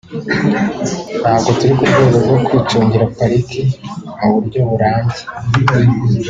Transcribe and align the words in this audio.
ntabwo 1.21 1.49
turi 1.57 1.73
ku 1.77 1.83
rwego 1.89 2.17
rwo 2.25 2.37
kwicungira 2.45 3.11
pariki 3.17 3.61
mu 4.19 4.29
buryo 4.35 4.59
burambye 4.69 5.21